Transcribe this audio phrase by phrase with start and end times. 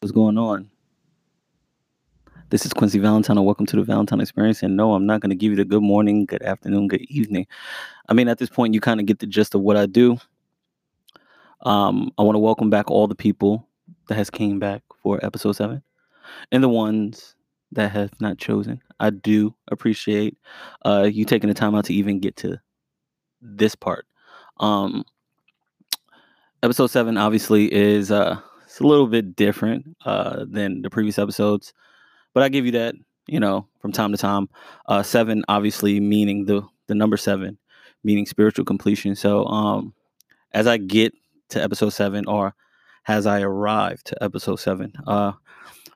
[0.00, 0.70] What's going on?
[2.50, 4.62] This is Quinsi Valentine, and welcome to the Valentine Experience.
[4.62, 7.46] And no, I'm not going to give you the good morning, good afternoon, good evening.
[8.10, 10.18] I mean, at this point, you kind of get the gist of what I do.
[11.62, 13.66] Um, I want to welcome back all the people
[14.08, 15.82] that has came back for episode seven,
[16.52, 17.34] and the ones
[17.72, 18.82] that have not chosen.
[19.00, 20.36] I do appreciate
[20.84, 22.60] uh, you taking the time out to even get to
[23.40, 24.06] this part.
[24.60, 25.04] Um,
[26.62, 28.38] episode seven obviously is uh,
[28.76, 31.72] it's a little bit different uh, than the previous episodes,
[32.34, 32.94] but I give you that,
[33.26, 34.50] you know, from time to time.
[34.86, 37.56] Uh, seven obviously meaning the the number seven,
[38.04, 39.16] meaning spiritual completion.
[39.16, 39.94] So um,
[40.52, 41.14] as I get
[41.48, 42.54] to episode seven, or
[43.08, 45.32] as I arrive to episode seven, uh,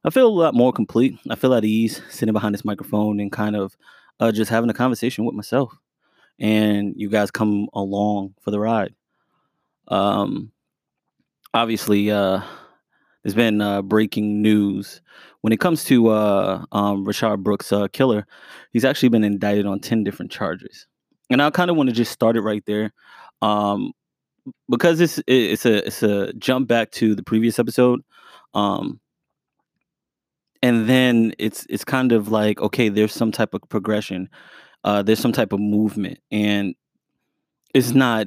[0.02, 1.18] I feel a lot more complete.
[1.28, 3.76] I feel at ease sitting behind this microphone and kind of
[4.20, 5.74] uh, just having a conversation with myself.
[6.38, 8.95] And you guys come along for the ride.
[9.88, 10.51] Um,
[11.52, 12.40] obviously, uh,
[13.23, 15.01] there's been uh, breaking news
[15.42, 18.27] when it comes to uh, um, Rayshard Brooks' uh, killer.
[18.73, 20.87] He's actually been indicted on ten different charges,
[21.29, 22.93] and I kind of want to just start it right there,
[23.43, 23.93] um,
[24.68, 28.01] because it's it's a it's a jump back to the previous episode,
[28.54, 29.01] um,
[30.62, 34.29] and then it's it's kind of like okay, there's some type of progression,
[34.84, 36.74] uh, there's some type of movement, and
[37.74, 38.27] it's not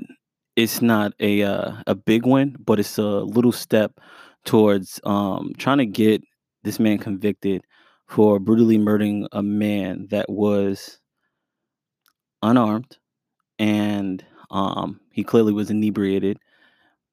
[0.55, 3.99] it's not a uh, a big one, but it's a little step
[4.45, 6.23] towards um, trying to get
[6.63, 7.63] this man convicted
[8.07, 10.99] for brutally murdering a man that was
[12.41, 12.97] unarmed
[13.59, 16.37] and um, he clearly was inebriated.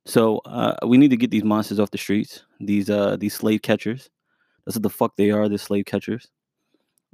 [0.06, 2.44] So uh, we need to get these monsters off the streets.
[2.58, 4.10] These uh, these slave catchers.
[4.64, 5.48] That's what the fuck they are.
[5.48, 6.28] They're slave catchers.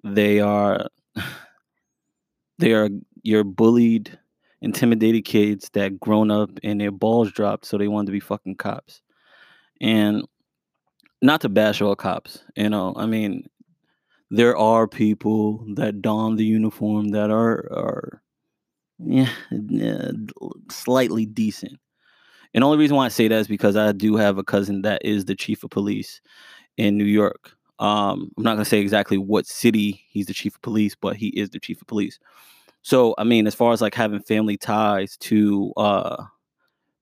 [0.04, 0.86] They are
[2.58, 2.88] they are
[3.22, 4.18] your bullied,
[4.60, 8.56] intimidated kids that grown up and their balls dropped, so they wanted to be fucking
[8.56, 9.02] cops.
[9.80, 10.24] And
[11.22, 13.48] not to bash all cops, you know, I mean,
[14.30, 18.22] there are people that don the uniform that are are
[18.98, 19.30] yeah,
[19.68, 20.10] yeah,
[20.70, 21.78] slightly decent.
[22.54, 25.04] And only reason why I say that is because I do have a cousin that
[25.04, 26.20] is the chief of police
[26.78, 27.52] in New York.
[27.80, 31.28] Um, I'm not gonna say exactly what city he's the chief of police, but he
[31.28, 32.18] is the chief of police.
[32.82, 36.24] So I mean, as far as like having family ties to uh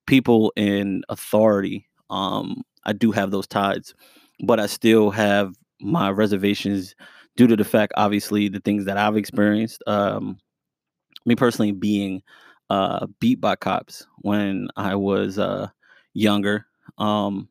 [0.07, 3.95] people in authority, um, I do have those ties,
[4.41, 6.95] but I still have my reservations
[7.37, 9.83] due to the fact, obviously, the things that I've experienced.
[9.87, 10.39] Um,
[11.27, 12.23] me personally being
[12.71, 15.69] uh, beat by cops when I was uh,
[16.13, 16.67] younger,
[16.99, 17.49] um,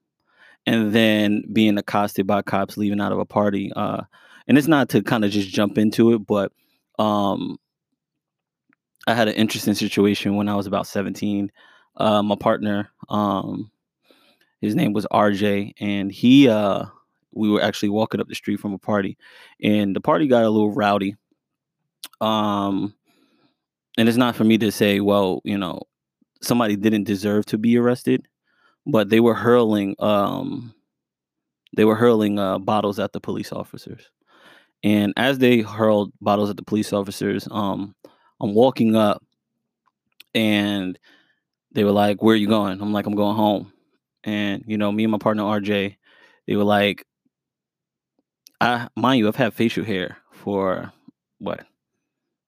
[0.66, 3.72] and then being accosted by cops leaving out of a party.
[3.75, 4.03] Uh,
[4.47, 6.51] and it's not to kind of just jump into it, but
[7.00, 7.57] um,
[9.07, 11.51] I had an interesting situation when I was about 17.
[11.97, 13.69] Uh, my partner, um,
[14.63, 16.85] his name was RJ, and he uh,
[17.34, 19.18] we were actually walking up the street from a party,
[19.62, 21.18] and the party got a little rowdy.
[22.22, 22.96] Um,
[23.97, 25.81] and it's not for me to say, well, you know,
[26.41, 28.25] somebody didn't deserve to be arrested,
[28.85, 30.74] but they were hurling um
[31.75, 34.09] they were hurling uh, bottles at the police officers.
[34.84, 37.95] And as they hurled bottles at the police officers, um,
[38.40, 39.24] I'm walking up
[40.34, 40.97] and
[41.74, 42.80] they were like, Where are you going?
[42.80, 43.73] I'm like, I'm going home.
[44.24, 45.98] And, you know, me and my partner RJ,
[46.48, 47.06] they were like,
[48.62, 50.92] I mind you, I've had facial hair for
[51.40, 51.66] what?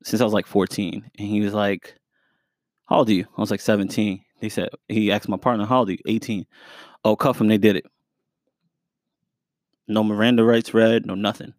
[0.03, 1.11] Since I was like 14.
[1.17, 1.95] And he was like,
[2.85, 3.25] How old are you?
[3.37, 4.23] I was like 17.
[4.39, 5.97] He said, he asked my partner, How old are you?
[6.05, 6.45] 18.
[7.03, 7.85] Oh, cuff him, they did it.
[9.87, 11.53] No Miranda rights read, no nothing.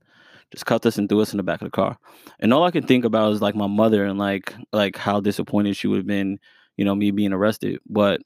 [0.53, 1.99] Just cuffed us and threw us in the back of the car.
[2.41, 5.77] And all I can think about is like my mother and like like how disappointed
[5.77, 6.39] she would have been,
[6.77, 7.81] you know, me being arrested.
[7.87, 8.21] But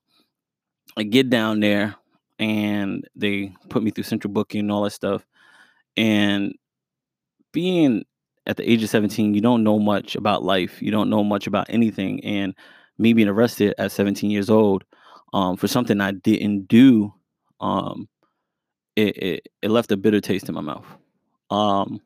[1.00, 1.94] I get down there
[2.38, 5.24] and they put me through central booking and all that stuff.
[5.96, 6.52] And
[7.52, 8.04] being
[8.46, 10.82] at the age of 17, you don't know much about life.
[10.82, 12.22] You don't know much about anything.
[12.22, 12.54] And
[12.98, 14.84] me being arrested at 17 years old
[15.32, 17.14] um, for something I didn't do,
[17.62, 18.06] um,
[18.94, 20.86] it, it, it left a bitter taste in my mouth.
[21.48, 22.02] Um,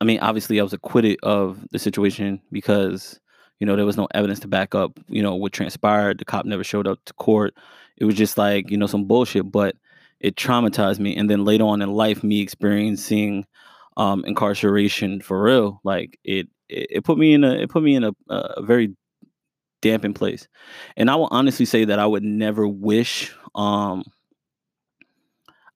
[0.00, 3.20] I mean, obviously, I was acquitted of the situation because
[3.60, 6.18] you know there was no evidence to back up you know what transpired.
[6.18, 7.54] The cop never showed up to court.
[7.96, 9.76] It was just like you know some bullshit, but
[10.20, 11.16] it traumatized me.
[11.16, 13.46] And then later on in life, me experiencing
[13.96, 17.94] um, incarceration for real, like it, it, it put me in a it put me
[17.94, 18.94] in a, a very
[19.82, 20.48] dampened place.
[20.96, 24.04] And I will honestly say that I would never wish um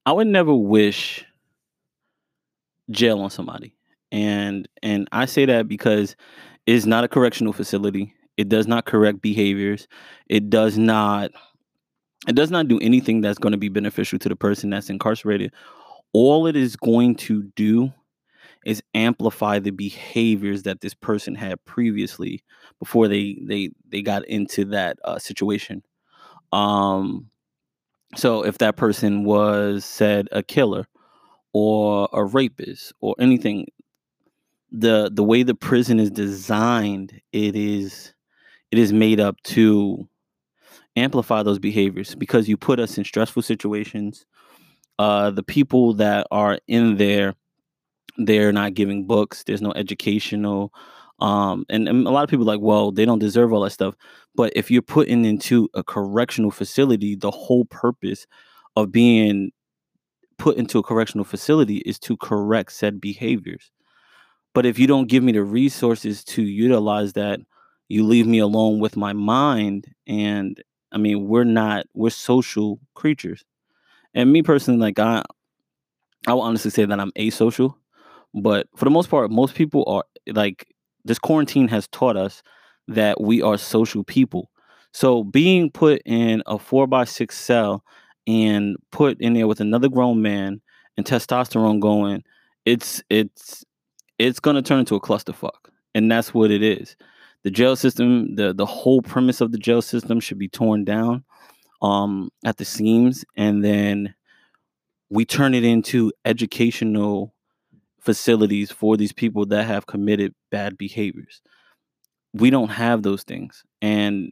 [0.05, 1.23] I would never wish
[2.89, 3.75] jail on somebody.
[4.11, 6.15] And and I say that because
[6.75, 8.13] it's not a correctional facility.
[8.37, 9.87] It does not correct behaviors.
[10.27, 11.31] It does not
[12.27, 15.51] it does not do anything that's going to be beneficial to the person that's incarcerated.
[16.13, 17.91] All it is going to do
[18.65, 22.43] is amplify the behaviors that this person had previously
[22.77, 25.81] before they they they got into that uh, situation.
[26.51, 27.31] Um,
[28.15, 30.85] so if that person was said a killer
[31.51, 33.65] or a rapist or anything,
[34.71, 38.13] the the way the prison is designed, it is
[38.71, 40.07] it is made up to
[40.95, 44.25] amplify those behaviors because you put us in stressful situations.
[44.97, 47.33] Uh, the people that are in there,
[48.17, 49.43] they're not giving books.
[49.43, 50.73] There's no educational,
[51.19, 53.95] um, and, and a lot of people like, well, they don't deserve all that stuff.
[54.35, 58.27] But if you're putting into a correctional facility, the whole purpose
[58.75, 59.51] of being
[60.37, 63.71] put into a correctional facility is to correct said behaviors.
[64.53, 67.39] But if you don't give me the resources to utilize that,
[67.87, 69.87] you leave me alone with my mind.
[70.07, 70.61] And
[70.91, 73.43] I mean, we're not, we're social creatures.
[74.13, 75.23] And me personally, like I
[76.27, 77.75] I will honestly say that I'm asocial.
[78.33, 80.67] But for the most part, most people are like
[81.05, 82.43] this quarantine has taught us
[82.87, 84.49] that we are social people.
[84.93, 87.83] So being put in a four by six cell
[88.27, 90.61] and put in there with another grown man
[90.97, 92.23] and testosterone going,
[92.65, 93.63] it's it's
[94.19, 95.69] it's gonna turn into a clusterfuck.
[95.95, 96.95] And that's what it is.
[97.43, 101.23] The jail system, the the whole premise of the jail system should be torn down
[101.81, 104.13] um at the seams and then
[105.09, 107.33] we turn it into educational
[108.01, 111.41] facilities for these people that have committed bad behaviors.
[112.33, 113.63] We don't have those things.
[113.81, 114.31] And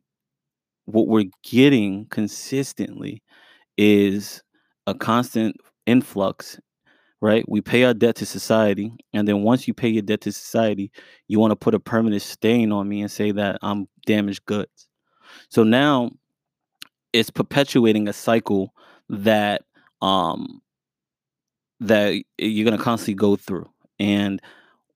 [0.85, 3.23] what we're getting consistently
[3.77, 4.43] is
[4.87, 6.59] a constant influx,
[7.21, 7.47] right?
[7.47, 8.91] We pay our debt to society.
[9.13, 10.91] And then once you pay your debt to society,
[11.27, 14.87] you want to put a permanent stain on me and say that I'm damaged goods.
[15.49, 16.11] So now
[17.13, 18.73] it's perpetuating a cycle
[19.09, 19.63] that
[20.01, 20.61] um
[21.79, 23.69] that you're going to constantly go through.
[23.99, 24.41] And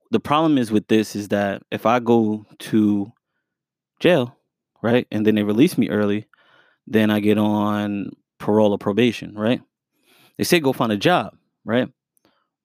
[0.09, 3.11] the problem is with this is that if I go to
[3.99, 4.35] jail,
[4.81, 6.27] right, and then they release me early,
[6.87, 9.61] then I get on parole or probation, right?
[10.37, 11.87] They say go find a job, right?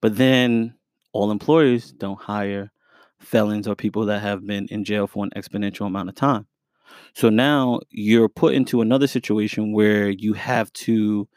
[0.00, 0.74] But then
[1.12, 2.70] all employers don't hire
[3.20, 6.46] felons or people that have been in jail for an exponential amount of time.
[7.14, 11.28] So now you're put into another situation where you have to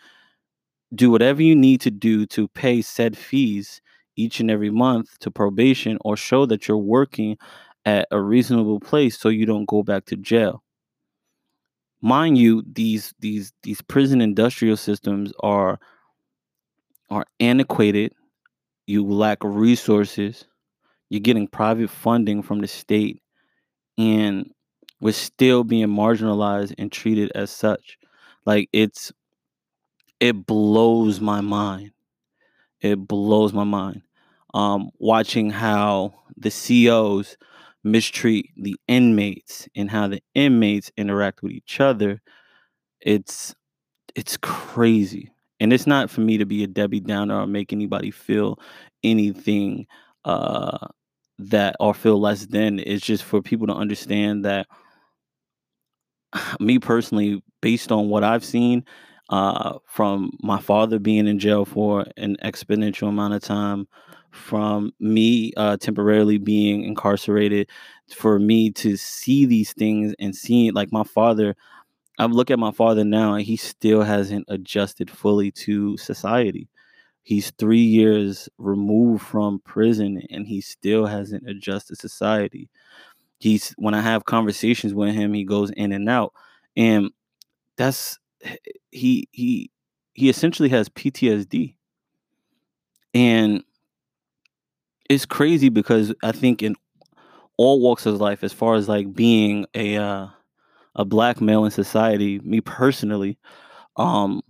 [0.93, 3.81] do whatever you need to do to pay said fees
[4.15, 7.37] each and every month to probation or show that you're working
[7.85, 10.63] at a reasonable place so you don't go back to jail
[12.01, 15.79] mind you these these these prison industrial systems are
[17.09, 18.13] are antiquated
[18.89, 20.45] you lack resources
[21.09, 23.21] you're getting private funding from the state
[23.97, 24.51] and
[25.01, 27.97] we're still being marginalized and treated as such
[28.45, 29.11] like it's
[30.19, 31.91] it blows my mind.
[32.81, 34.03] It blows my mind.
[34.53, 37.37] Um, watching how the COs
[37.83, 42.21] mistreat the inmates and how the inmates interact with each other,
[43.01, 43.55] it's
[44.15, 45.31] it's crazy.
[45.59, 48.59] And it's not for me to be a Debbie Downer or make anybody feel
[49.03, 49.87] anything
[50.25, 50.87] uh,
[51.39, 52.79] that or feel less than.
[52.79, 54.67] It's just for people to understand that
[56.59, 58.83] me personally, based on what I've seen
[59.29, 63.87] uh, from my father being in jail for an exponential amount of time,
[64.31, 67.69] from me uh, temporarily being incarcerated,
[68.15, 71.55] for me to see these things and seeing like my father.
[72.19, 76.67] I look at my father now and he still hasn't adjusted fully to society.
[77.23, 82.69] He's three years removed from prison and he still hasn't adjusted society.
[83.39, 86.33] He's when I have conversations with him, he goes in and out.
[86.75, 87.11] And
[87.77, 88.19] that's
[88.91, 89.71] he he
[90.13, 91.75] he essentially has PTSD.
[93.13, 93.63] And
[95.09, 96.75] it's crazy because I think in
[97.55, 100.27] all walks of life, as far as like being a uh,
[100.99, 103.39] a black male in society, me personally,
[103.95, 104.41] um,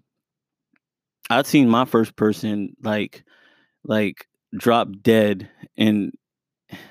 [1.29, 3.24] I've seen my first person like
[3.86, 4.27] like
[4.58, 6.12] drop dead and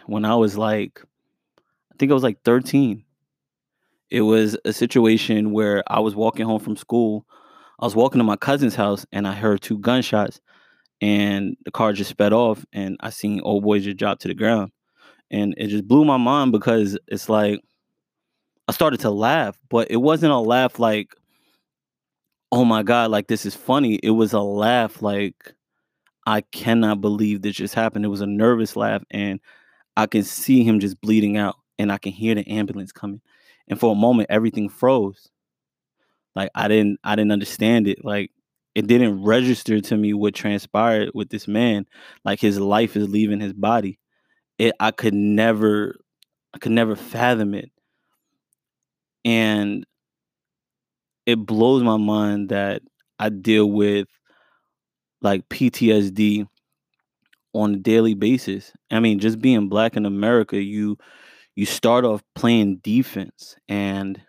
[0.07, 1.03] when I was like
[1.93, 3.05] I think I was like 13
[4.11, 7.27] it was a situation where I was walking home from school.
[7.81, 10.41] I was walking to my cousin's house and I heard two gunshots
[11.01, 14.35] and the car just sped off and I seen old boy just drop to the
[14.35, 14.73] ground.
[15.31, 17.61] And it just blew my mind because it's like
[18.69, 21.15] I started to laugh, but it wasn't a laugh like,
[22.53, 23.99] oh my God, like this is funny.
[24.03, 25.55] It was a laugh like
[26.27, 28.05] I cannot believe this just happened.
[28.05, 29.41] It was a nervous laugh and
[29.97, 33.23] I can see him just bleeding out and I can hear the ambulance coming.
[33.69, 35.31] And for a moment, everything froze.
[36.37, 38.05] Like I didn't I didn't understand it.
[38.05, 38.31] Like
[38.75, 41.87] it didn't register to me what transpired with this man.
[42.25, 43.99] Like his life is leaving his body.
[44.59, 45.97] It I could never
[46.55, 47.71] I could never fathom it.
[49.25, 49.85] And
[51.27, 52.83] it blows my mind that
[53.19, 54.09] I deal with
[55.21, 56.47] like PTSD
[57.55, 58.73] on a daily basis.
[58.91, 60.97] I mean, just being black in America, you
[61.57, 64.21] you start off playing defense and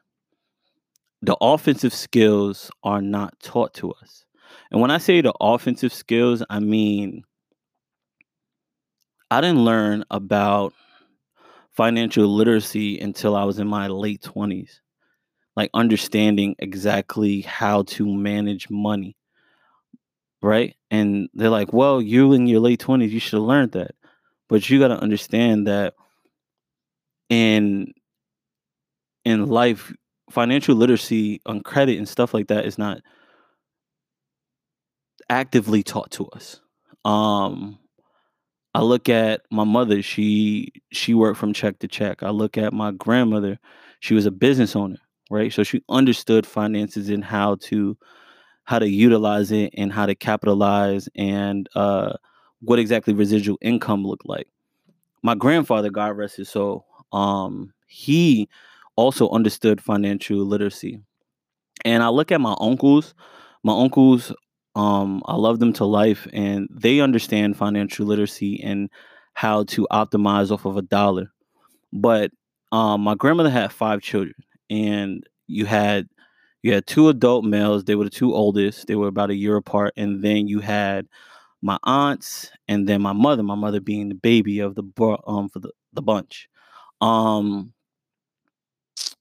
[1.21, 4.25] the offensive skills are not taught to us.
[4.71, 7.23] And when I say the offensive skills, I mean
[9.31, 10.73] I didn't learn about
[11.79, 14.81] financial literacy until I was in my late 20s.
[15.55, 19.15] Like understanding exactly how to manage money.
[20.41, 20.75] Right?
[20.91, 23.91] And they're like, well, you in your late 20s, you should have learned that.
[24.49, 25.93] But you got to understand that
[27.29, 27.93] in
[29.23, 29.93] in life,
[30.29, 32.99] financial literacy on credit and stuff like that is not
[35.29, 36.59] actively taught to us.
[37.05, 37.79] Um
[38.75, 42.21] I look at my mother, she she worked from check to check.
[42.23, 43.59] I look at my grandmother,
[43.99, 44.97] she was a business owner,
[45.31, 45.51] right?
[45.51, 47.97] So she understood finances and how to
[48.65, 52.13] how to utilize it and how to capitalize and uh
[52.61, 54.47] what exactly residual income looked like.
[55.23, 58.49] My grandfather, God rest his soul, um, he
[58.95, 60.99] also understood financial literacy.
[61.85, 63.13] And I look at my uncles,
[63.63, 64.33] my uncles
[64.79, 68.89] um, I love them to life, and they understand financial literacy and
[69.33, 71.31] how to optimize off of a dollar.
[71.93, 72.31] But
[72.71, 74.35] um, my grandmother had five children,
[74.69, 76.07] and you had
[76.63, 77.83] you had two adult males.
[77.85, 78.87] They were the two oldest.
[78.87, 81.07] They were about a year apart, and then you had
[81.61, 83.43] my aunts, and then my mother.
[83.43, 84.83] My mother being the baby of the
[85.27, 86.49] um for the the bunch.
[87.01, 87.73] Um,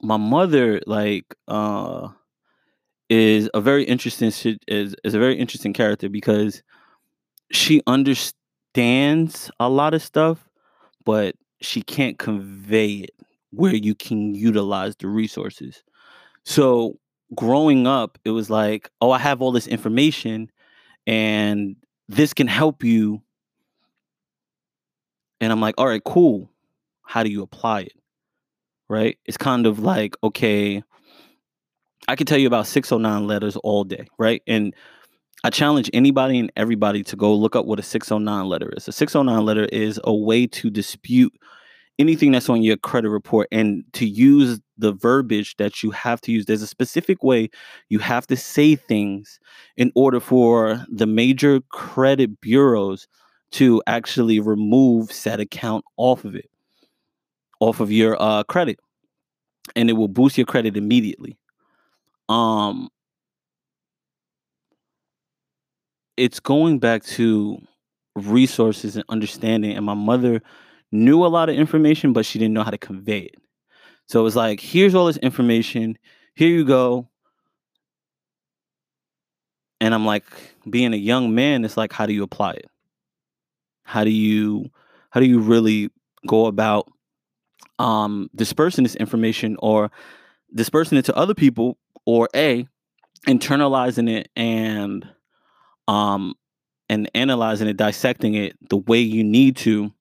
[0.02, 2.08] my mother like uh
[3.08, 4.28] is a very interesting
[4.68, 6.62] is is a very interesting character because
[7.50, 10.48] she understands a lot of stuff,
[11.04, 13.10] but she can't convey it
[13.50, 15.82] where you can utilize the resources.
[16.44, 16.98] So
[17.34, 20.50] growing up, it was like, oh, I have all this information
[21.06, 21.76] and
[22.08, 23.22] this can help you.
[25.40, 26.50] And I'm like, all right, cool.
[27.02, 27.92] How do you apply it?
[28.88, 29.18] Right?
[29.26, 30.82] It's kind of like, okay,
[32.06, 34.42] I can tell you about 609 letters all day, right?
[34.46, 34.74] And
[35.44, 38.88] I challenge anybody and everybody to go look up what a 609 letter is.
[38.88, 41.32] A 609 letter is a way to dispute
[41.98, 46.32] anything that's on your credit report and to use the verbiage that you have to
[46.32, 46.46] use.
[46.46, 47.50] There's a specific way
[47.88, 49.40] you have to say things
[49.76, 53.08] in order for the major credit bureaus
[53.52, 56.50] to actually remove said account off of it,
[57.60, 58.78] off of your uh, credit.
[59.74, 61.38] And it will boost your credit immediately
[62.28, 62.88] um
[66.16, 67.58] it's going back to
[68.16, 70.42] resources and understanding and my mother
[70.90, 73.36] knew a lot of information but she didn't know how to convey it.
[74.06, 75.96] So it was like here's all this information
[76.34, 77.08] here you go.
[79.80, 80.24] And i'm like
[80.68, 82.66] being a young man it's like how do you apply it?
[83.84, 84.70] How do you
[85.10, 85.90] how do you really
[86.26, 86.90] go about
[87.78, 89.90] um dispersing this information or
[90.54, 92.66] dispersing it to other people or a
[93.26, 95.06] internalizing it and
[95.88, 96.34] um
[96.88, 99.92] and analyzing it dissecting it the way you need to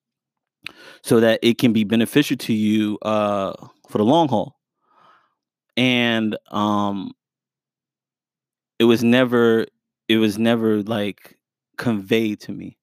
[1.02, 3.52] so that it can be beneficial to you uh
[3.90, 4.56] for the long haul.
[5.76, 7.12] And um
[8.78, 9.66] it was never
[10.08, 11.36] it was never like
[11.76, 12.78] conveyed to me.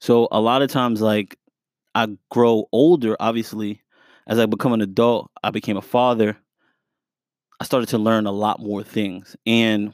[0.00, 1.38] So a lot of times like
[1.94, 3.80] i grow older obviously.
[4.26, 6.36] As i become an adult i became a father
[7.60, 9.36] I started to learn a lot more things.
[9.46, 9.92] And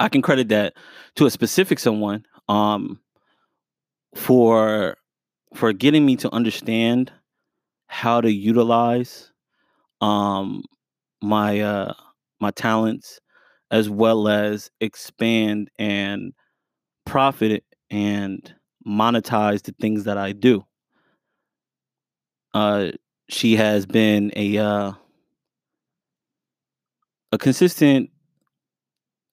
[0.00, 0.74] I can credit that
[1.16, 3.00] to a specific someone um,
[4.14, 4.96] for
[5.54, 7.12] for getting me to understand
[7.86, 9.30] how to utilize
[10.00, 10.64] um,
[11.20, 11.94] my uh,
[12.40, 13.20] my talents
[13.70, 16.32] as well as expand and
[17.06, 18.54] profit and
[18.86, 20.64] monetize the things that I do.
[22.54, 22.92] Uh,
[23.28, 24.92] she has been a uh,
[27.32, 28.10] a consistent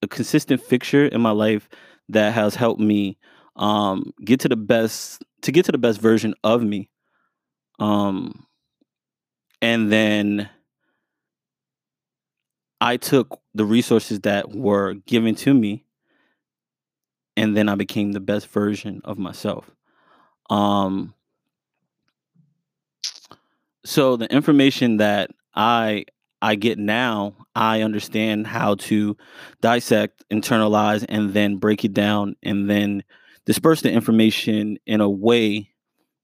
[0.01, 1.68] a consistent fixture in my life
[2.08, 3.18] that has helped me
[3.58, 6.89] um, get to the best to get to the best version of me.
[7.79, 8.46] Um,
[9.62, 10.50] and then
[12.82, 15.86] i took the resources that were given to me
[17.36, 19.70] and then i became the best version of myself.
[20.50, 21.13] Um,
[23.86, 26.06] so the information that i
[26.41, 29.17] I get now, I understand how to
[29.62, 33.03] dissect, internalize, and then break it down and then
[33.46, 35.72] disperse the information in a way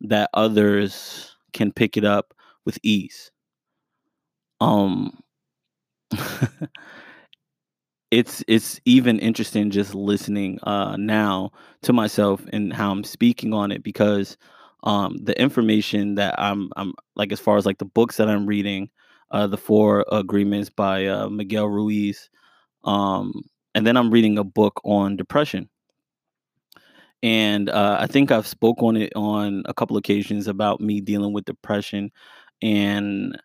[0.02, 2.34] that others can pick it up
[2.66, 3.32] with ease.
[4.62, 5.20] Um
[8.12, 13.72] it's it's even interesting just listening uh now to myself and how I'm speaking on
[13.72, 14.38] it because
[14.84, 18.46] um the information that I'm I'm like as far as like the books that I'm
[18.46, 18.90] reading
[19.32, 22.30] uh the four agreements by uh Miguel Ruiz
[22.84, 25.70] um and then I'm reading a book on depression
[27.26, 31.34] and uh, I think I've spoke on it on a couple occasions about me dealing
[31.34, 32.12] with depression
[32.62, 33.36] and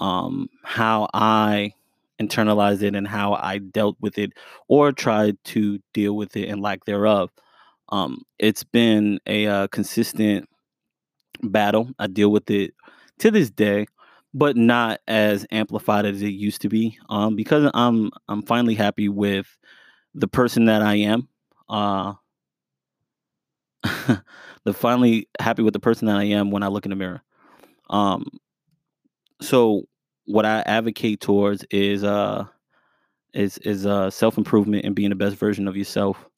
[0.00, 1.72] um, how I
[2.20, 4.32] internalized it and how I dealt with it
[4.66, 7.30] or tried to deal with it and lack thereof.
[7.90, 10.48] Um, it's been a uh, consistent
[11.42, 11.90] battle.
[12.00, 12.74] I deal with it
[13.20, 13.86] to this day,
[14.34, 16.98] but not as amplified as it used to be.
[17.08, 19.46] Um, because I'm I'm finally happy with
[20.14, 21.28] the person that I am.
[21.68, 22.14] Uh,
[24.64, 27.22] the finally happy with the person that I am when I look in the mirror.
[27.90, 28.26] Um,
[29.40, 29.84] so
[30.24, 32.44] what I advocate towards is uh
[33.32, 36.28] is is uh self improvement and being the best version of yourself,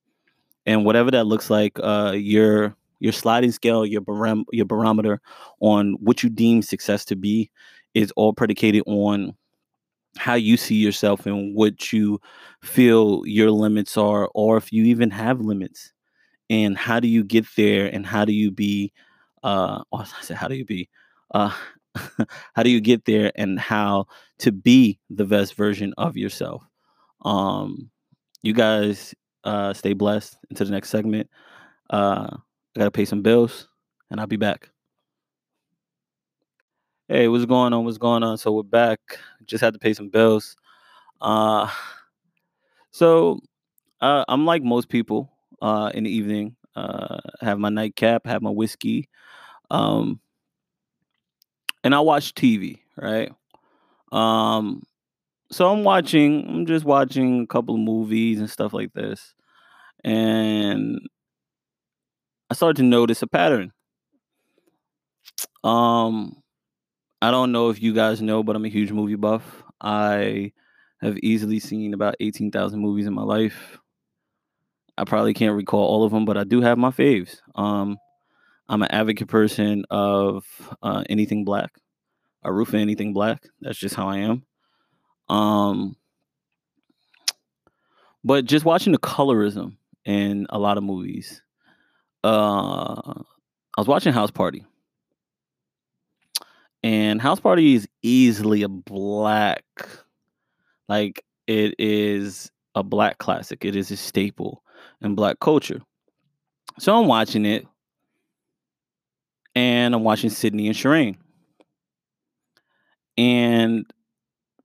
[0.66, 1.78] and whatever that looks like.
[1.82, 5.20] Uh, your your sliding scale, your barom- your barometer
[5.60, 7.50] on what you deem success to be
[7.94, 9.34] is all predicated on
[10.16, 12.20] how you see yourself and what you
[12.62, 15.92] feel your limits are, or if you even have limits.
[16.50, 18.92] And how do you get there and how do you be
[19.44, 20.88] uh oh, I said how do you be?
[21.32, 21.54] Uh
[22.54, 24.06] how do you get there and how
[24.40, 26.64] to be the best version of yourself?
[27.24, 27.90] Um
[28.42, 30.36] you guys uh stay blessed.
[30.50, 31.30] Into the next segment.
[31.90, 32.28] Uh
[32.76, 33.68] i gotta pay some bills
[34.10, 34.70] and i'll be back
[37.10, 37.84] hey what's going on?
[37.84, 38.38] What's going on?
[38.38, 39.00] So we're back.
[39.44, 40.54] Just had to pay some bills.
[41.20, 41.68] Uh
[42.92, 43.40] so
[44.00, 46.56] uh, i'm like most people uh in the evening.
[46.76, 49.08] Uh have my nightcap have my whiskey
[49.70, 50.20] um
[51.84, 53.32] and i watch tv right?
[54.12, 54.82] Um
[55.52, 59.34] so i'm watching i'm just watching a couple of movies and stuff like this
[60.04, 61.00] and
[62.50, 63.72] i started to notice a pattern.
[65.64, 66.39] Um
[67.22, 70.52] i don't know if you guys know but i'm a huge movie buff i
[71.00, 73.80] have easily seen about 18,000 movies in my life
[75.00, 77.40] I probably can't recall all of them, but I do have my faves.
[77.54, 77.96] Um,
[78.68, 80.44] I'm an advocate person of
[80.82, 81.72] uh, anything black.
[82.44, 83.42] I root for anything black.
[83.62, 84.44] That's just how I am.
[85.30, 85.96] Um,
[88.22, 91.42] but just watching the colorism in a lot of movies.
[92.22, 93.22] Uh,
[93.74, 94.66] I was watching House Party,
[96.82, 99.64] and House Party is easily a black,
[100.88, 103.64] like it is a black classic.
[103.64, 104.62] It is a staple
[105.02, 105.80] in black culture.
[106.78, 107.66] So I'm watching it,
[109.54, 111.16] and I'm watching Sydney and Sharane.
[113.18, 113.84] And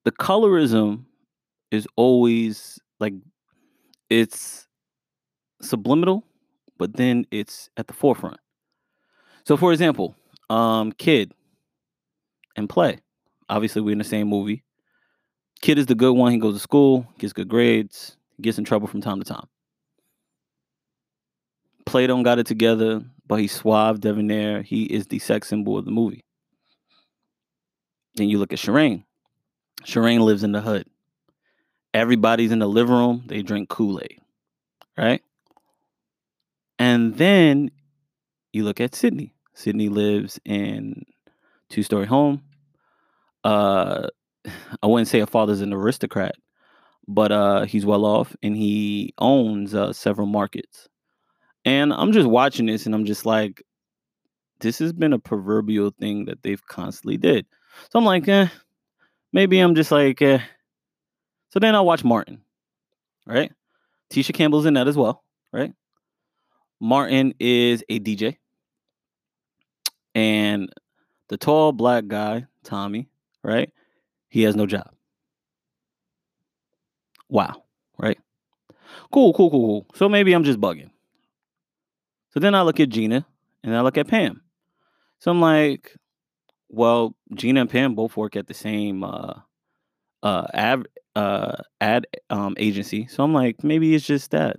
[0.06, 1.06] the colorism
[1.71, 3.13] is always like
[4.10, 4.67] it's
[5.62, 6.23] subliminal,
[6.78, 8.39] but then it's at the forefront.
[9.45, 10.15] So for example,
[10.49, 11.34] um Kid
[12.55, 12.99] and Play.
[13.49, 14.63] Obviously, we're in the same movie.
[15.61, 16.31] Kid is the good one.
[16.31, 19.47] He goes to school, gets good grades, gets in trouble from time to time.
[21.85, 24.61] Play don't got it together, but he's suave, debonair.
[24.61, 26.25] He is the sex symbol of the movie.
[28.15, 29.03] Then you look at Sharane.
[29.83, 30.87] Sharane lives in the hood.
[31.93, 33.23] Everybody's in the living room.
[33.27, 34.19] They drink Kool Aid,
[34.97, 35.21] right?
[36.79, 37.71] And then
[38.51, 39.33] you look at Sydney.
[39.53, 41.03] Sydney lives in
[41.69, 42.41] two story home.
[43.43, 44.08] Uh,
[44.84, 46.36] I wouldn't say a father's an aristocrat,
[47.08, 50.88] but uh, he's well off and he owns uh, several markets.
[51.63, 53.63] And I'm just watching this and I'm just like,
[54.60, 57.45] this has been a proverbial thing that they've constantly did.
[57.91, 58.47] So I'm like, eh,
[59.34, 60.39] maybe I'm just like, eh.
[61.49, 62.41] So then I watch Martin,
[63.25, 63.51] right?
[64.12, 65.73] Tisha Campbell's in that as well, right?
[66.80, 68.38] Martin is a DJ.
[70.13, 70.69] And
[71.29, 73.07] the tall black guy, Tommy,
[73.43, 73.71] right?
[74.29, 74.89] He has no job.
[77.29, 77.63] Wow,
[77.97, 78.19] right?
[79.11, 79.85] Cool, cool, cool, cool.
[79.95, 80.89] So maybe I'm just bugging.
[82.31, 83.25] So then I look at Gina
[83.63, 84.41] and I look at Pam.
[85.19, 85.95] So I'm like,
[86.69, 89.33] well, Gina and Pam both work at the same uh
[90.21, 93.07] uh ad uh ad um agency.
[93.07, 94.57] So I'm like, maybe it's just that.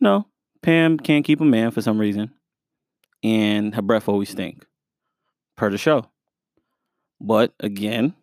[0.00, 0.26] No,
[0.62, 2.32] Pam can't keep a man for some reason.
[3.22, 4.66] And her breath always stink.
[5.56, 6.06] Per the show.
[7.20, 8.14] But again,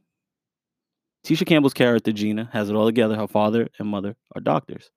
[1.24, 3.16] Tisha Campbell's character, Gina, has it all together.
[3.16, 4.90] Her father and mother are doctors.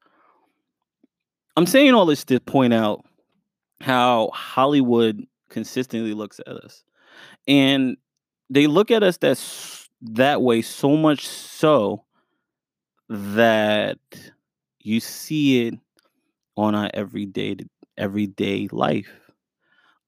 [1.57, 3.05] I'm saying all this to point out
[3.81, 6.83] how Hollywood consistently looks at us.
[7.47, 7.97] And
[8.49, 9.39] they look at us that
[10.03, 12.05] that way so much so
[13.09, 13.99] that
[14.81, 15.75] you see it
[16.57, 17.57] on our everyday
[17.97, 19.32] everyday life.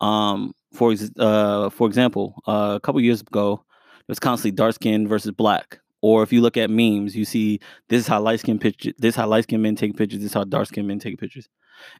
[0.04, 3.64] Um, for ex- uh, for example, uh, a couple years ago,
[4.00, 5.80] it was constantly dark skin versus black.
[6.02, 9.14] Or if you look at memes, you see this is how light skin picture, this
[9.14, 11.48] is how light skin men take pictures, this is how dark skin men take pictures,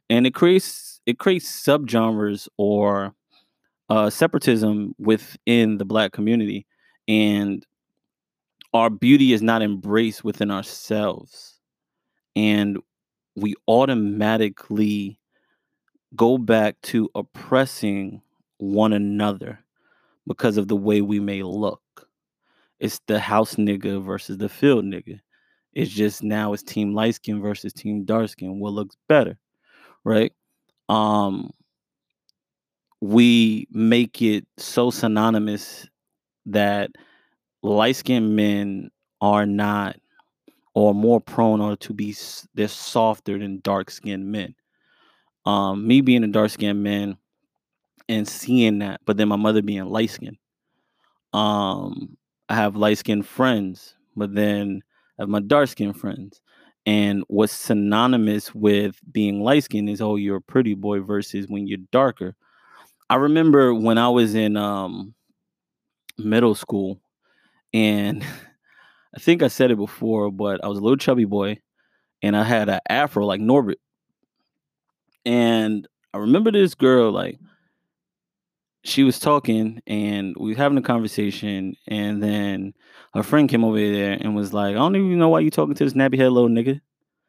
[0.07, 3.15] and it creates it creates subgenres or
[3.89, 6.67] uh, separatism within the black community,
[7.07, 7.65] and
[8.75, 11.59] our beauty is not embraced within ourselves,
[12.35, 12.77] and
[13.35, 15.17] we automatically
[16.15, 18.21] go back to oppressing
[18.57, 19.59] one another
[20.27, 21.81] because of the way we may look.
[22.79, 25.19] It's the house nigga versus the field nigga.
[25.73, 28.59] It's just now it's team light skin versus team dark skin.
[28.59, 29.37] What looks better,
[30.03, 30.33] right?
[30.89, 31.51] Um,
[33.01, 35.87] we make it so synonymous
[36.47, 36.91] that
[37.63, 39.97] light skinned men are not
[40.73, 42.15] or more prone or to be
[42.53, 44.55] they're softer than dark skinned men.
[45.45, 47.17] Um, me being a dark skinned man
[48.09, 50.37] and seeing that, but then my mother being light skinned.
[51.33, 52.17] Um,
[52.49, 54.81] I have light skinned friends, but then
[55.19, 56.41] I have my dark skinned friends.
[56.85, 61.67] And what's synonymous with being light skinned is oh, you're a pretty boy versus when
[61.67, 62.35] you're darker.
[63.09, 65.13] I remember when I was in um,
[66.17, 67.01] middle school,
[67.73, 68.23] and
[69.15, 71.59] I think I said it before, but I was a little chubby boy,
[72.21, 73.79] and I had an afro like Norbert.
[75.25, 77.45] And I remember this girl like mm-hmm.
[78.83, 82.73] she was talking and we were having a conversation and then
[83.13, 85.75] her friend came over there and was like, I don't even know why you talking
[85.75, 86.81] to this nappy head little nigga.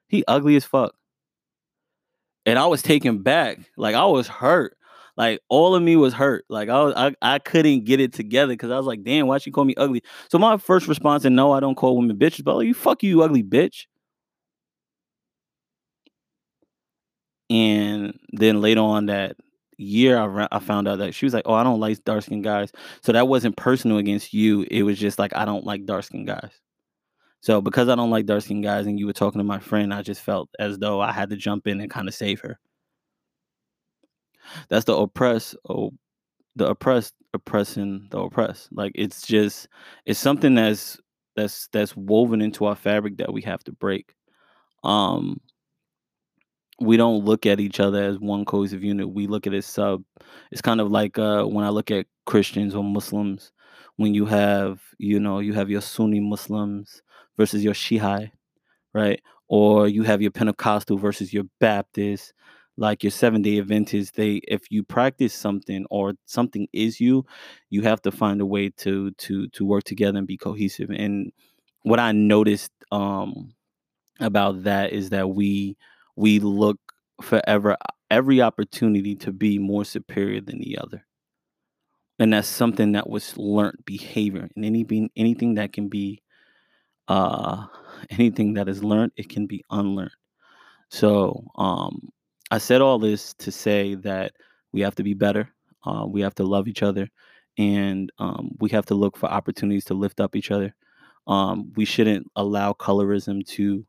[0.08, 0.94] He ugly as fuck.
[2.44, 3.58] And I was taken back.
[3.76, 4.76] Like I was hurt.
[5.16, 6.44] Like all of me was hurt.
[6.48, 9.38] Like I was I, I couldn't get it together because I was like, damn, why
[9.38, 10.02] she call me ugly?
[10.30, 13.02] So my first response, and no, I don't call women bitches, but like, you fuck
[13.02, 13.86] you, you ugly bitch.
[17.50, 19.36] And then later on that
[19.78, 22.44] year, I, I found out that she was like, "Oh, I don't like dark skinned
[22.44, 24.66] guys." So that wasn't personal against you.
[24.70, 26.50] It was just like I don't like dark skinned guys.
[27.40, 29.94] So because I don't like dark skinned guys, and you were talking to my friend,
[29.94, 32.58] I just felt as though I had to jump in and kind of save her.
[34.68, 35.92] That's the oppress, oh,
[36.56, 38.68] the oppressed oppressing the oppressed.
[38.72, 39.68] Like it's just
[40.06, 40.98] it's something that's
[41.36, 44.14] that's that's woven into our fabric that we have to break.
[44.84, 45.40] Um,
[46.80, 49.08] we don't look at each other as one cohesive unit.
[49.08, 50.02] We look at it sub.
[50.52, 53.52] It's kind of like uh, when I look at Christians or Muslims,
[53.96, 57.02] when you have, you know, you have your Sunni Muslims
[57.38, 58.30] versus your Shiite,
[58.94, 59.20] right?
[59.48, 62.32] Or you have your Pentecostal versus your Baptist,
[62.76, 64.16] like your seven day Adventist.
[64.16, 67.26] They, if you practice something or something is you,
[67.70, 70.90] you have to find a way to to to work together and be cohesive.
[70.90, 71.32] And
[71.82, 73.54] what I noticed um
[74.20, 75.76] about that is that we
[76.16, 76.78] we look
[77.22, 77.76] forever
[78.10, 81.04] every opportunity to be more superior than the other.
[82.18, 86.22] And that's something that was learned behavior and anything anything that can be
[87.08, 87.66] uh
[88.10, 90.10] anything that is learned it can be unlearned.
[90.90, 92.10] So um
[92.50, 94.32] i said all this to say that
[94.72, 95.48] we have to be better
[95.84, 97.08] uh, we have to love each other
[97.58, 100.74] and um, we have to look for opportunities to lift up each other.
[101.26, 103.84] Um, we shouldn't allow colorism to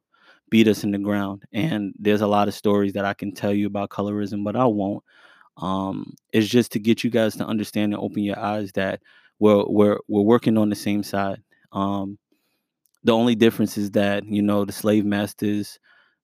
[0.49, 1.43] beat us in the ground.
[1.53, 4.65] And there's a lot of stories that I can tell you about colorism, but I
[4.65, 5.03] won't.
[5.57, 9.01] Um, it's just to get you guys to understand and open your eyes that
[9.39, 11.41] we're we're we're working on the same side.
[11.71, 12.17] Um,
[13.03, 15.79] the only difference is that you know the slave masters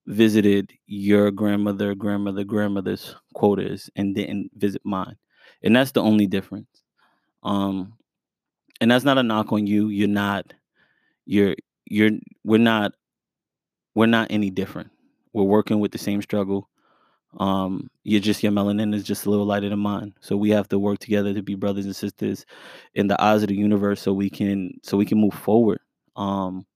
[0.06, 5.16] visited your grandmother, grandmother, grandmother's quotas and didn't visit mine,
[5.62, 6.68] and that's the only difference.
[7.42, 7.94] Um,
[8.80, 9.88] and that's not a knock on you.
[9.88, 10.52] You're not.
[11.26, 11.56] You're
[11.86, 12.10] you're.
[12.44, 12.92] We're not
[13.94, 14.90] we're not any different.
[15.32, 16.68] We're working with the same struggle.
[17.38, 20.14] Um, you're just your melanin is just a little lighter than mine.
[20.20, 22.46] So we have to work together to be brothers and sisters
[22.94, 25.80] in the eyes of the universe so we can so we can move forward.
[26.16, 26.66] Um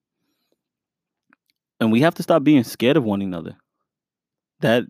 [1.80, 3.56] and we have to stop being scared of one another.
[4.60, 4.84] That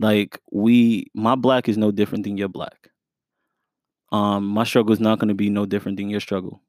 [0.00, 2.88] like we my black is no different than your black.
[4.10, 6.62] Um my struggle is not going to be no different than your struggle.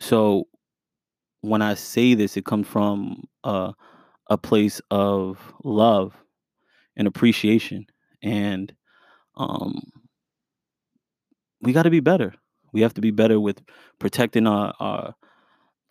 [0.00, 0.48] So
[1.42, 3.72] when I say this, it comes from uh,
[4.28, 6.16] a place of love
[6.96, 7.86] and appreciation,
[8.22, 8.72] and
[9.36, 9.80] um,
[11.60, 12.34] we got to be better.
[12.72, 13.62] We have to be better with
[13.98, 15.14] protecting our, our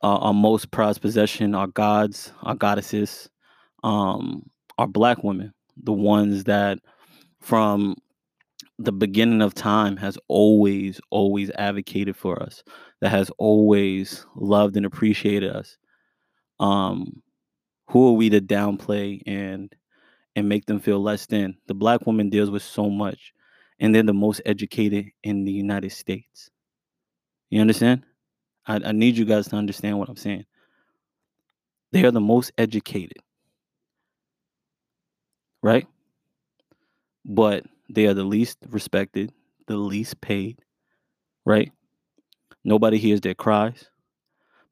[0.04, 3.30] uh, our most prized possession, our gods, our goddesses,
[3.84, 4.44] um,
[4.78, 6.80] are black women, the ones that
[7.39, 7.96] from
[8.78, 12.63] the beginning of time has always, always advocated for us,
[13.00, 15.78] that has always loved and appreciated us.
[16.60, 17.22] Um,
[17.88, 19.74] who are we to downplay and
[20.36, 21.58] and make them feel less than?
[21.67, 23.34] The black woman deals with so much,
[23.80, 26.50] and they're the most educated in the United States.
[27.50, 28.04] You understand?
[28.65, 30.46] I, I need you guys to understand what I'm saying.
[31.91, 33.17] They are the most educated,
[35.62, 35.88] right?
[37.26, 39.32] But they are the least respected,
[39.67, 40.60] the least paid,
[41.46, 41.72] right?
[42.63, 43.89] Nobody hears their cries,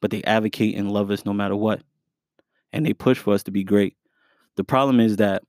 [0.01, 1.81] but they advocate and love us no matter what.
[2.73, 3.95] And they push for us to be great.
[4.55, 5.43] The problem is that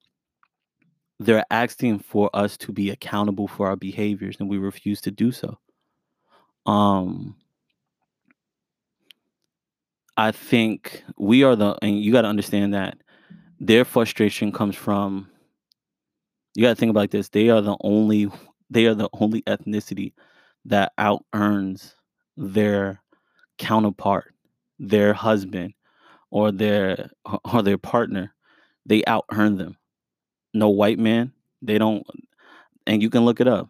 [1.18, 5.32] they're asking for us to be accountable for our behaviors and we refuse to do
[5.32, 5.58] so.
[6.66, 7.36] Um
[10.16, 12.98] I think we are the and you got to understand that
[13.58, 15.28] their frustration comes from
[16.54, 18.30] you got to think about this they are the only
[18.68, 20.12] they are the only ethnicity
[20.64, 21.94] that out earns
[22.36, 23.00] their
[23.58, 24.34] counterpart
[24.78, 25.72] their husband
[26.32, 27.10] or their
[27.44, 28.34] or their partner
[28.84, 29.76] they out earn them.
[30.52, 32.04] No white man they don't
[32.86, 33.68] and you can look it up.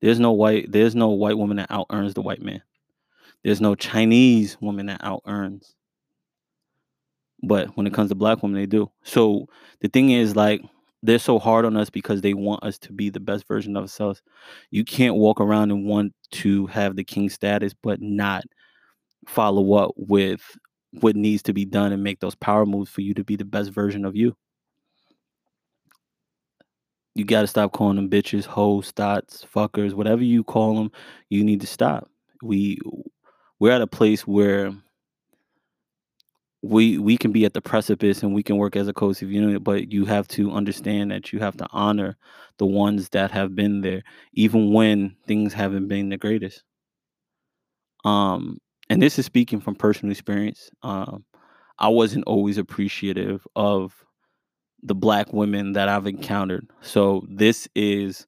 [0.00, 2.62] There's no white there's no white woman that out earns the white man.
[3.42, 5.74] There's no chinese woman that out earns
[7.42, 8.90] but when it comes to black women they do.
[9.02, 9.48] So
[9.80, 10.62] the thing is like
[11.02, 13.82] they're so hard on us because they want us to be the best version of
[13.82, 14.22] ourselves.
[14.70, 18.44] You can't walk around and want to have the king status but not
[19.26, 20.40] follow up with
[21.00, 23.44] what needs to be done and make those power moves for you to be the
[23.44, 24.36] best version of you.
[27.14, 30.90] You got to stop calling them bitches hoes thoughts fuckers whatever you call them
[31.30, 32.08] you need to stop.
[32.42, 32.78] We
[33.60, 34.72] we're at a place where
[36.62, 39.62] we we can be at the precipice and we can work as a cohesive unit
[39.62, 42.16] but you have to understand that you have to honor
[42.58, 44.02] the ones that have been there
[44.32, 46.62] even when things haven't been the greatest.
[48.04, 48.58] Um
[48.94, 51.24] and this is speaking from personal experience um
[51.80, 54.04] i wasn't always appreciative of
[54.82, 58.26] the black women that i've encountered so this is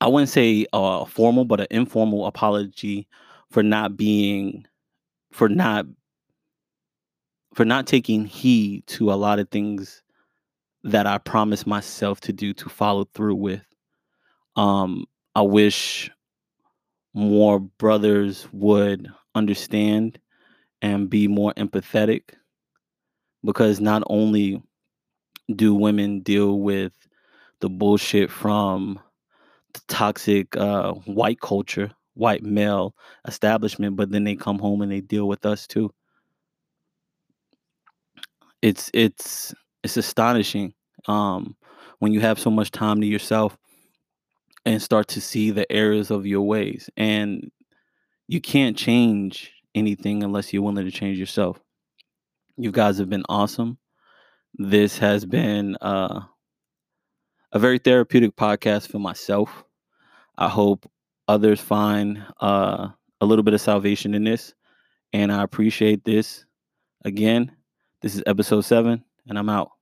[0.00, 3.06] i wouldn't say a formal but an informal apology
[3.50, 4.66] for not being
[5.30, 5.86] for not
[7.54, 10.02] for not taking heed to a lot of things
[10.84, 13.64] that I promised myself to do to follow through with.
[14.56, 16.10] Um, I wish
[17.14, 20.18] more brothers would understand
[20.82, 22.22] and be more empathetic
[23.44, 24.62] because not only
[25.54, 26.92] do women deal with
[27.60, 28.98] the bullshit from
[29.74, 32.94] the toxic uh, white culture, white male
[33.26, 35.92] establishment, but then they come home and they deal with us too.
[38.60, 40.74] It's it's it's astonishing
[41.06, 41.56] um,
[42.00, 43.56] when you have so much time to yourself
[44.66, 46.90] and start to see the errors of your ways.
[46.96, 47.50] And
[48.28, 51.58] you can't change anything unless you're willing to change yourself.
[52.56, 53.78] You guys have been awesome.
[54.54, 56.20] This has been uh,
[57.52, 59.64] a very therapeutic podcast for myself.
[60.36, 60.90] I hope
[61.26, 62.88] others find uh,
[63.20, 64.54] a little bit of salvation in this
[65.12, 66.44] and i appreciate this.
[67.04, 67.52] Again
[68.00, 69.72] this is episode seven, and I'm out.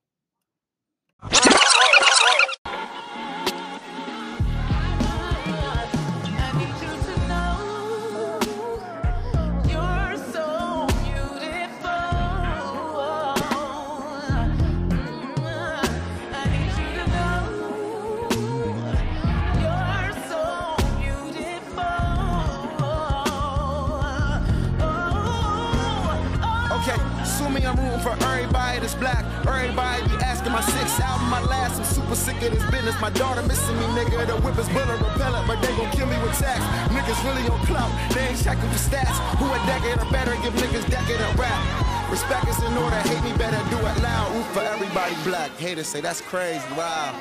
[33.07, 34.27] My daughter missing me, nigga.
[34.27, 36.59] The whip is bullet repellent, but they gon' kill me with tax.
[36.91, 39.15] Niggas really on clout, they ain't checking for stats.
[39.39, 42.11] Who a decade or better, give niggas decade of rap.
[42.11, 44.35] Respect is in order, hate me better, do it loud.
[44.35, 45.51] Ooh, for everybody black.
[45.51, 47.15] Haters say that's crazy, wow.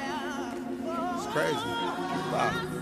[1.18, 1.55] It's crazy,
[2.35, 2.76] wow.